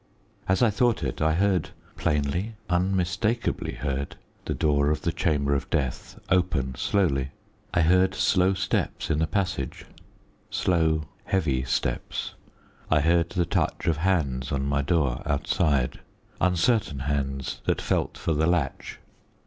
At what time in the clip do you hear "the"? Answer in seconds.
4.45-4.55, 5.03-5.11, 9.19-9.27, 13.29-13.45, 18.33-18.47